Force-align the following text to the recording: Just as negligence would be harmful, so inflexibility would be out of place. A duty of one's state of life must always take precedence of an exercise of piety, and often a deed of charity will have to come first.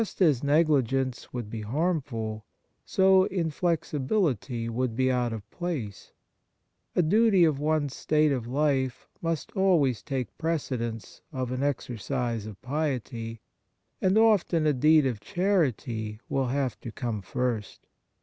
Just 0.01 0.19
as 0.19 0.43
negligence 0.43 1.31
would 1.31 1.47
be 1.47 1.61
harmful, 1.61 2.43
so 2.83 3.25
inflexibility 3.25 4.67
would 4.67 4.95
be 4.95 5.11
out 5.11 5.31
of 5.31 5.47
place. 5.51 6.11
A 6.95 7.03
duty 7.03 7.43
of 7.43 7.59
one's 7.59 7.95
state 7.95 8.31
of 8.31 8.47
life 8.47 9.07
must 9.21 9.51
always 9.51 10.01
take 10.01 10.35
precedence 10.39 11.21
of 11.31 11.51
an 11.51 11.61
exercise 11.61 12.47
of 12.47 12.59
piety, 12.63 13.41
and 14.01 14.17
often 14.17 14.65
a 14.65 14.73
deed 14.73 15.05
of 15.05 15.19
charity 15.19 16.19
will 16.27 16.47
have 16.47 16.79
to 16.79 16.91
come 16.91 17.21
first. 17.21 17.85